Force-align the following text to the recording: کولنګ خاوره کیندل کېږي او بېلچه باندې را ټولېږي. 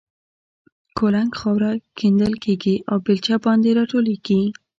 کولنګ 0.97 1.31
خاوره 1.39 1.71
کیندل 1.97 2.33
کېږي 2.43 2.75
او 2.89 2.97
بېلچه 3.05 3.35
باندې 3.45 3.69
را 3.77 3.83
ټولېږي. 3.91 4.41